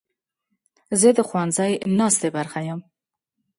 [0.99, 2.79] زه د ښوونځي ناستې برخه یم.